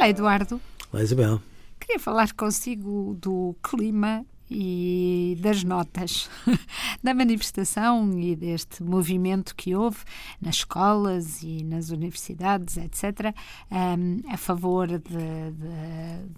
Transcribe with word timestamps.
Olá, 0.00 0.08
Eduardo. 0.08 0.58
Olá, 0.90 1.02
Isabel. 1.02 1.42
Queria 1.78 1.98
falar 1.98 2.32
consigo 2.32 3.14
do 3.20 3.54
clima 3.62 4.24
e 4.50 5.36
das 5.42 5.62
notas 5.62 6.30
da 7.04 7.12
manifestação 7.12 8.18
e 8.18 8.34
deste 8.34 8.82
movimento 8.82 9.54
que 9.54 9.74
houve 9.74 9.98
nas 10.40 10.54
escolas 10.54 11.42
e 11.42 11.62
nas 11.64 11.90
universidades, 11.90 12.78
etc., 12.78 13.34
um, 13.70 14.22
a 14.32 14.38
favor 14.38 14.86
de, 14.86 15.00
de, 15.00 15.50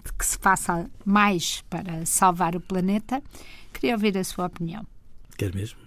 de 0.03 0.13
que 0.19 0.27
se 0.27 0.39
faça 0.39 0.91
mais 1.05 1.63
para 1.71 2.05
salvar 2.05 2.57
o 2.57 2.61
planeta. 2.61 3.23
Queria 3.73 3.95
ouvir 3.95 4.19
a 4.19 4.25
sua 4.25 4.47
opinião. 4.47 4.85
Quer 5.39 5.55
mesmo? 5.55 5.79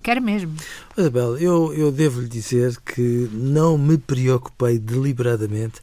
Quero 0.00 0.22
mesmo. 0.22 0.54
Isabel, 0.96 1.36
eu, 1.38 1.74
eu 1.74 1.90
devo 1.90 2.20
lhe 2.20 2.28
dizer 2.28 2.80
que 2.82 3.28
não 3.32 3.76
me 3.76 3.98
preocupei 3.98 4.78
deliberadamente 4.78 5.80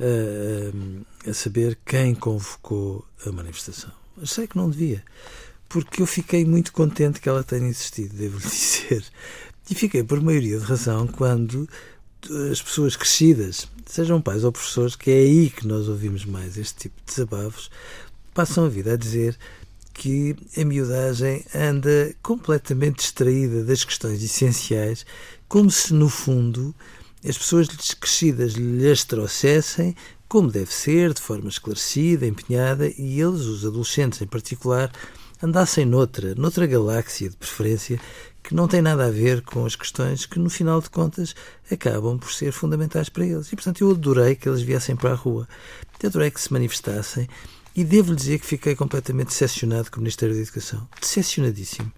a, 0.00 1.30
a 1.30 1.34
saber 1.34 1.78
quem 1.84 2.14
convocou 2.14 3.06
a 3.24 3.32
manifestação. 3.32 3.90
Eu 4.18 4.26
sei 4.26 4.46
que 4.46 4.56
não 4.56 4.70
devia, 4.70 5.02
porque 5.68 6.02
eu 6.02 6.06
fiquei 6.06 6.44
muito 6.44 6.72
contente 6.72 7.20
que 7.20 7.28
ela 7.28 7.44
tenha 7.44 7.68
existido, 7.68 8.14
devo 8.14 8.38
dizer. 8.40 9.04
E 9.68 9.74
fiquei 9.74 10.02
por 10.02 10.20
maioria 10.20 10.58
de 10.58 10.64
razão 10.64 11.06
quando 11.06 11.68
as 12.50 12.60
pessoas 12.62 12.96
crescidas, 12.96 13.68
sejam 13.84 14.20
pais 14.20 14.44
ou 14.44 14.52
professores, 14.52 14.96
que 14.96 15.10
é 15.10 15.18
aí 15.18 15.50
que 15.50 15.66
nós 15.66 15.88
ouvimos 15.88 16.24
mais 16.24 16.56
este 16.56 16.82
tipo 16.82 16.96
de 17.00 17.06
desabafos, 17.06 17.70
passam 18.34 18.64
a 18.64 18.68
vida 18.68 18.94
a 18.94 18.96
dizer 18.96 19.36
que 19.92 20.36
a 20.56 20.64
miudagem 20.64 21.44
anda 21.54 22.14
completamente 22.22 22.96
distraída 22.96 23.64
das 23.64 23.82
questões 23.82 24.22
essenciais, 24.22 25.06
como 25.48 25.70
se, 25.70 25.94
no 25.94 26.08
fundo, 26.08 26.74
as 27.24 27.36
pessoas 27.36 27.68
crescidas 27.94 28.54
lhes 28.54 29.04
trouxessem 29.04 29.94
como 30.28 30.50
deve 30.50 30.72
ser, 30.72 31.14
de 31.14 31.20
forma 31.20 31.48
esclarecida, 31.48 32.26
empenhada, 32.26 32.88
e 32.88 33.20
eles, 33.20 33.42
os 33.42 33.64
adolescentes 33.64 34.20
em 34.20 34.26
particular, 34.26 34.90
andassem 35.42 35.84
noutra, 35.84 36.34
noutra 36.34 36.66
galáxia 36.66 37.30
de 37.30 37.36
preferência, 37.36 38.00
que 38.42 38.54
não 38.54 38.66
tem 38.66 38.82
nada 38.82 39.06
a 39.06 39.10
ver 39.10 39.42
com 39.42 39.64
as 39.64 39.76
questões 39.76 40.26
que, 40.26 40.38
no 40.38 40.50
final 40.50 40.80
de 40.80 40.90
contas, 40.90 41.34
acabam 41.70 42.18
por 42.18 42.32
ser 42.32 42.52
fundamentais 42.52 43.08
para 43.08 43.24
eles. 43.24 43.52
E, 43.52 43.56
portanto, 43.56 43.80
eu 43.80 43.90
adorei 43.90 44.34
que 44.34 44.48
eles 44.48 44.62
viessem 44.62 44.96
para 44.96 45.12
a 45.12 45.14
rua. 45.14 45.48
Adorei 46.04 46.30
que 46.30 46.40
se 46.40 46.52
manifestassem 46.52 47.28
e 47.74 47.84
devo-lhe 47.84 48.16
dizer 48.16 48.38
que 48.38 48.46
fiquei 48.46 48.76
completamente 48.76 49.28
decepcionado 49.28 49.90
com 49.90 49.98
o 49.98 50.00
Ministério 50.00 50.34
da 50.34 50.40
Educação. 50.40 50.88
Decepcionadíssimo. 51.00 51.92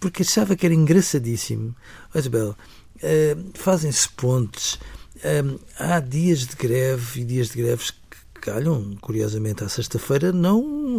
Porque 0.00 0.22
achava 0.22 0.56
que 0.56 0.66
era 0.66 0.74
engraçadíssimo. 0.74 1.76
Isabel, 2.14 2.56
uh, 2.96 3.50
fazem-se 3.54 4.08
pontes. 4.08 4.74
Uh, 5.16 5.60
há 5.78 6.00
dias 6.00 6.46
de 6.46 6.56
greve 6.56 7.20
e 7.20 7.24
dias 7.24 7.50
de 7.50 7.58
greves 7.62 7.90
que 7.90 8.40
calham, 8.40 8.96
curiosamente, 9.00 9.62
à 9.62 9.68
sexta-feira, 9.68 10.32
não. 10.32 10.96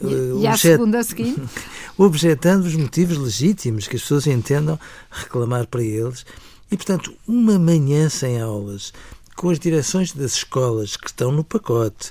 Uh, 0.00 0.40
e 0.40 0.46
à 0.46 0.56
segunda 0.56 1.02
seguinte? 1.02 1.42
objetando 1.98 2.64
os 2.64 2.74
motivos 2.74 3.18
legítimos 3.18 3.86
que 3.86 3.96
as 3.96 4.02
pessoas 4.02 4.26
entendam 4.26 4.78
reclamar 5.10 5.66
para 5.66 5.82
eles. 5.82 6.24
E, 6.70 6.76
portanto, 6.76 7.14
uma 7.26 7.58
manhã 7.58 8.08
sem 8.08 8.40
aulas, 8.40 8.92
com 9.36 9.50
as 9.50 9.58
direções 9.58 10.12
das 10.12 10.34
escolas 10.34 10.96
que 10.96 11.08
estão 11.08 11.30
no 11.32 11.44
pacote, 11.44 12.10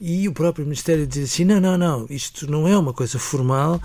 e 0.00 0.28
o 0.28 0.32
próprio 0.32 0.64
Ministério 0.64 1.06
diz 1.06 1.32
assim: 1.32 1.44
não, 1.44 1.60
não, 1.60 1.78
não, 1.78 2.06
isto 2.10 2.50
não 2.50 2.66
é 2.66 2.76
uma 2.76 2.92
coisa 2.92 3.18
formal, 3.18 3.80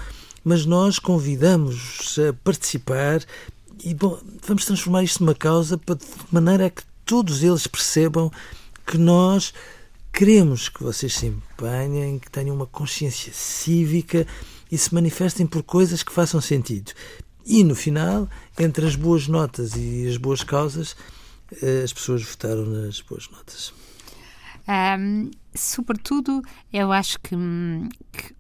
mas 0.48 0.66
nós 0.66 0.98
convidamos 0.98 2.18
a 2.18 2.32
participar 2.32 3.20
e 3.84 3.94
bom, 3.94 4.18
vamos 4.48 4.64
transformar 4.64 5.04
isto 5.04 5.22
numa 5.22 5.36
causa 5.36 5.76
de 5.76 5.84
maneira 6.32 6.68
a 6.68 6.70
que 6.70 6.84
todos 7.04 7.44
eles 7.44 7.68
percebam 7.68 8.32
que 8.86 8.98
nós 8.98 9.54
queremos 10.14 10.70
que 10.70 10.82
vocês 10.82 11.16
se 11.16 11.26
empenhem, 11.26 12.18
que 12.18 12.32
tenham 12.32 12.56
uma 12.56 12.66
consciência 12.66 13.34
cívica 13.34 14.26
e 14.72 14.78
se 14.78 14.94
manifestem 14.94 15.46
por 15.46 15.64
coisas 15.64 16.02
que 16.02 16.14
façam 16.14 16.40
sentido. 16.40 16.94
E 17.46 17.62
no 17.62 17.76
final, 17.76 18.30
entre 18.58 18.86
as 18.86 18.96
boas 18.96 19.28
notas 19.28 19.76
e 19.76 20.08
as 20.08 20.16
boas 20.16 20.46
causas, 20.46 20.96
eh, 21.62 21.82
as 21.84 21.92
pessoas 21.92 22.24
votaram 22.24 22.66
nas 22.66 23.02
boas 23.02 23.30
notas. 23.30 23.74
Um, 24.66 25.30
sobretudo, 25.54 26.42
eu 26.72 26.94
acho 26.94 27.20
que, 27.20 27.36
que, 28.14 28.37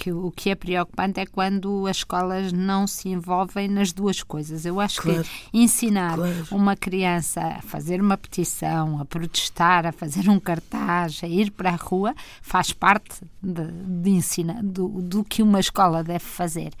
que, 0.00 0.10
o 0.10 0.30
que 0.30 0.48
é 0.48 0.54
preocupante 0.54 1.20
é 1.20 1.26
quando 1.26 1.86
as 1.86 1.98
escolas 1.98 2.54
não 2.54 2.86
se 2.86 3.10
envolvem 3.10 3.68
nas 3.68 3.92
duas 3.92 4.22
coisas. 4.22 4.64
Eu 4.64 4.80
acho 4.80 5.02
claro. 5.02 5.22
que 5.22 5.30
ensinar 5.52 6.14
claro. 6.14 6.46
uma 6.50 6.74
criança 6.74 7.42
a 7.42 7.60
fazer 7.60 8.00
uma 8.00 8.16
petição, 8.16 8.98
a 8.98 9.04
protestar, 9.04 9.84
a 9.84 9.92
fazer 9.92 10.30
um 10.30 10.40
cartaz, 10.40 11.20
a 11.22 11.28
ir 11.28 11.50
para 11.50 11.72
a 11.72 11.76
rua, 11.76 12.14
faz 12.40 12.72
parte 12.72 13.20
de, 13.42 13.66
de 13.70 14.10
ensina, 14.10 14.62
do, 14.62 14.88
do 15.02 15.22
que 15.22 15.42
uma 15.42 15.60
escola 15.60 16.02
deve 16.02 16.24
fazer. 16.24 16.72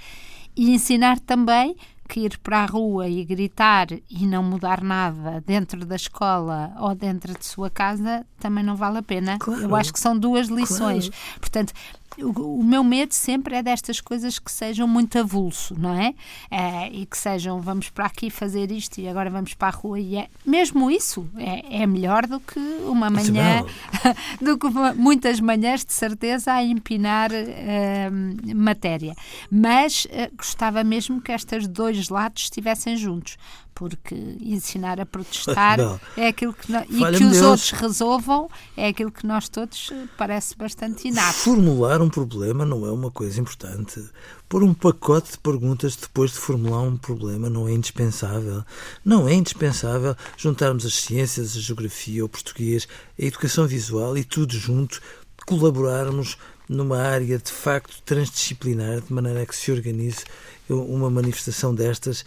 E 0.56 0.70
ensinar 0.70 1.20
também 1.20 1.76
que 2.08 2.20
ir 2.20 2.38
para 2.38 2.64
a 2.64 2.66
rua 2.66 3.06
e 3.06 3.24
gritar 3.24 3.86
e 4.10 4.26
não 4.26 4.42
mudar 4.42 4.82
nada 4.82 5.40
dentro 5.46 5.86
da 5.86 5.94
escola 5.94 6.72
ou 6.80 6.92
dentro 6.92 7.38
de 7.38 7.46
sua 7.46 7.70
casa 7.70 8.26
também 8.40 8.64
não 8.64 8.74
vale 8.74 8.98
a 8.98 9.02
pena. 9.02 9.38
Claro. 9.38 9.62
Eu 9.62 9.76
acho 9.76 9.92
que 9.92 10.00
são 10.00 10.18
duas 10.18 10.48
lições. 10.48 11.08
Claro. 11.08 11.40
Portanto, 11.40 11.72
o, 12.18 12.60
o, 12.60 12.64
meu 12.64 12.82
medo 12.82 13.12
sempre 13.12 13.54
é 13.54 13.62
destas 13.62 14.00
coisas 14.00 14.38
que 14.38 14.50
sejam 14.50 14.86
muito 14.88 15.18
avulso, 15.18 15.74
não 15.78 15.94
é? 15.94 16.14
é? 16.50 16.88
E 16.90 17.06
que 17.06 17.16
sejam, 17.16 17.60
vamos 17.60 17.88
para 17.90 18.06
aqui 18.06 18.30
fazer 18.30 18.70
isto 18.72 18.98
e 19.00 19.08
agora 19.08 19.30
vamos 19.30 19.54
para 19.54 19.68
a 19.68 19.70
rua 19.70 20.00
e 20.00 20.16
é, 20.16 20.28
mesmo 20.44 20.90
isso 20.90 21.28
é, 21.36 21.82
é 21.82 21.86
melhor 21.86 22.26
do 22.26 22.40
que 22.40 22.58
uma 22.86 23.08
manhã, 23.10 23.64
do 24.40 24.58
que 24.58 24.66
uma, 24.66 24.92
muitas 24.94 25.40
manhãs 25.40 25.84
de 25.84 25.92
certeza 25.92 26.52
a 26.52 26.64
empinar 26.64 27.30
uh, 27.30 28.56
matéria. 28.56 29.14
Mas 29.50 30.06
uh, 30.06 30.36
gostava 30.36 30.82
mesmo 30.82 31.20
que 31.20 31.32
estes 31.32 31.68
dois 31.68 32.08
lados 32.08 32.42
estivessem 32.42 32.96
juntos 32.96 33.36
porque 33.80 34.14
ensinar 34.42 35.00
a 35.00 35.06
protestar 35.06 35.78
é 36.14 36.28
aquilo 36.28 36.52
que 36.52 36.70
e 36.70 37.16
que 37.16 37.24
os 37.24 37.32
Deus. 37.32 37.40
outros 37.40 37.70
resolvam 37.70 38.46
é 38.76 38.88
aquilo 38.88 39.10
que 39.10 39.26
nós 39.26 39.48
todos 39.48 39.88
eh, 39.90 40.04
parece 40.18 40.54
bastante 40.54 41.08
inato. 41.08 41.38
Formular 41.38 42.02
um 42.02 42.10
problema 42.10 42.66
não 42.66 42.86
é 42.86 42.92
uma 42.92 43.10
coisa 43.10 43.40
importante. 43.40 44.04
Pôr 44.50 44.62
um 44.62 44.74
pacote 44.74 45.32
de 45.32 45.38
perguntas 45.38 45.96
depois 45.96 46.32
de 46.32 46.36
formular 46.36 46.82
um 46.82 46.98
problema 46.98 47.48
não 47.48 47.66
é 47.66 47.72
indispensável. 47.72 48.62
Não 49.02 49.26
é 49.26 49.32
indispensável 49.32 50.14
juntarmos 50.36 50.84
as 50.84 50.94
ciências, 50.94 51.56
a 51.56 51.60
geografia, 51.60 52.22
o 52.22 52.28
português, 52.28 52.86
a 53.18 53.24
educação 53.24 53.66
visual 53.66 54.18
e 54.18 54.24
tudo 54.24 54.52
junto 54.52 55.00
colaborarmos 55.46 56.36
numa 56.68 56.98
área 56.98 57.38
de 57.38 57.50
facto 57.50 58.00
transdisciplinar, 58.04 59.00
de 59.00 59.12
maneira 59.12 59.42
a 59.42 59.46
que 59.46 59.56
se 59.56 59.72
organize 59.72 60.24
uma 60.68 61.10
manifestação 61.10 61.74
destas, 61.74 62.24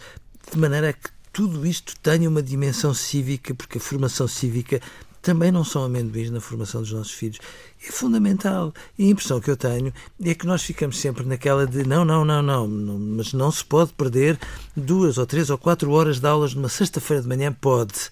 de 0.52 0.58
maneira 0.58 0.90
a 0.90 0.92
que 0.92 1.08
tudo 1.34 1.66
isto 1.66 1.94
tenha 2.00 2.28
uma 2.28 2.40
dimensão 2.40 2.94
cívica, 2.94 3.52
porque 3.56 3.78
a 3.78 3.80
formação 3.80 4.28
cívica 4.28 4.80
também 5.20 5.50
não 5.50 5.64
são 5.64 5.82
amendoins 5.82 6.30
na 6.30 6.40
formação 6.40 6.80
dos 6.80 6.92
nossos 6.92 7.12
filhos. 7.12 7.40
É 7.84 7.90
fundamental. 7.90 8.72
E 8.96 9.06
a 9.06 9.10
impressão 9.10 9.40
que 9.40 9.50
eu 9.50 9.56
tenho 9.56 9.92
é 10.22 10.32
que 10.32 10.46
nós 10.46 10.62
ficamos 10.62 10.96
sempre 10.98 11.26
naquela 11.26 11.66
de 11.66 11.84
não, 11.84 12.04
não, 12.04 12.24
não, 12.24 12.40
não, 12.40 12.68
não 12.68 12.98
mas 12.98 13.32
não 13.32 13.50
se 13.50 13.64
pode 13.64 13.92
perder 13.94 14.38
duas 14.76 15.18
ou 15.18 15.26
três 15.26 15.50
ou 15.50 15.58
quatro 15.58 15.90
horas 15.90 16.20
de 16.20 16.26
aulas 16.26 16.54
numa 16.54 16.68
sexta-feira 16.68 17.20
de 17.20 17.28
manhã. 17.28 17.52
Pode. 17.52 18.10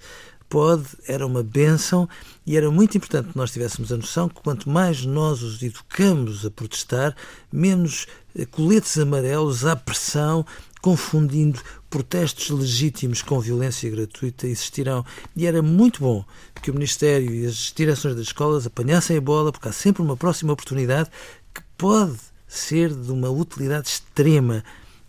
Pode, 0.53 0.85
era 1.09 1.27
uma 1.27 1.43
benção 1.43 2.07
e 2.45 2.59
era 2.59 2.71
muito 2.71 2.95
importante 2.99 3.31
que 3.31 3.39
nós 3.39 3.51
tivéssemos 3.51 3.91
a 3.91 3.97
noção 3.97 4.29
que 4.29 4.35
quanto 4.35 4.69
mais 4.69 5.03
nós 5.03 5.43
os 5.43 5.63
educamos 5.63 6.45
a 6.45 6.51
protestar, 6.51 7.17
menos 7.51 8.07
eh, 8.37 8.45
coletes 8.45 8.99
amarelos 8.99 9.65
à 9.65 9.75
pressão, 9.75 10.45
confundindo 10.83 11.59
protestos 11.89 12.51
legítimos 12.51 13.23
com 13.23 13.41
violência 13.41 13.89
gratuita 13.89 14.47
existirão. 14.47 15.07
E 15.35 15.47
era 15.47 15.63
muito 15.63 16.01
bom 16.01 16.23
que 16.61 16.71
o 16.71 16.75
Ministério 16.75 17.35
e 17.35 17.47
as 17.47 17.73
direções 17.75 18.15
das 18.15 18.27
escolas 18.27 18.67
apanhassem 18.67 19.17
a 19.17 19.23
bola, 19.23 19.53
porque 19.53 19.71
há 19.71 19.73
sempre 19.73 20.03
uma 20.03 20.19
próxima 20.19 20.53
oportunidade 20.53 21.09
que 21.55 21.63
pode 21.79 22.19
ser 22.47 22.95
de 22.95 23.11
uma 23.11 23.31
utilidade 23.31 23.89
extrema 23.89 24.63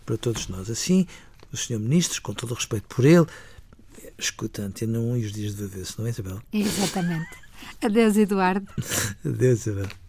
para 0.06 0.16
todos 0.16 0.48
nós. 0.48 0.70
Assim, 0.70 1.06
o 1.52 1.56
Sr. 1.58 1.78
Ministro, 1.78 2.22
com 2.22 2.32
todo 2.32 2.52
o 2.52 2.54
respeito 2.54 2.86
por 2.88 3.04
ele, 3.04 3.26
escuta 4.18 4.62
Antena 4.62 4.98
1 4.98 5.16
e 5.16 5.24
os 5.24 5.32
dias 5.32 5.54
de 5.56 5.64
avesso, 5.64 5.96
não 5.98 6.06
é, 6.06 6.10
Isabel? 6.10 6.40
Exatamente. 6.52 7.30
Adeus, 7.82 8.16
Eduardo. 8.16 8.66
Adeus, 9.24 9.66
Isabel. 9.66 10.03